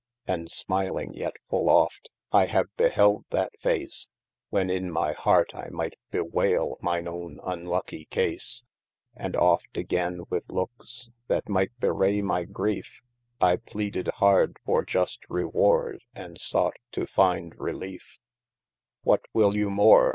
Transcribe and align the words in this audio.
And 0.25 0.49
smiling 0.49 1.13
yet 1.13 1.35
full 1.47 1.69
oft, 1.69 2.09
I 2.31 2.47
have 2.47 2.75
behelde 2.75 3.23
that 3.29 3.51
face, 3.61 4.07
When 4.49 4.67
in 4.71 4.89
my 4.89 5.13
hearte 5.13 5.53
I 5.53 5.69
might 5.69 5.93
bewaile 6.11 6.77
mine 6.81 7.07
owne 7.07 7.39
unluckie 7.43 8.09
case: 8.09 8.63
And 9.15 9.35
oft 9.35 9.77
againe 9.77 10.23
with 10.27 10.45
lakes 10.49 11.11
that 11.27 11.47
might 11.47 11.79
bewraie 11.79 12.23
my 12.23 12.45
griefe, 12.45 13.03
I 13.39 13.57
pleaded 13.57 14.07
horde 14.15 14.57
for 14.65 14.83
just 14.83 15.19
rewarde, 15.29 16.01
and 16.15 16.41
sought 16.41 16.77
to 16.93 17.05
finde 17.05 17.53
reliefe. 17.59 18.01
398 18.01 18.01
OF 18.01 18.01
MASTER 18.01 18.03
F. 18.07 19.03
J. 19.03 19.07
What 19.07 19.25
will 19.35 19.55
you 19.55 19.69
more 19.69 20.09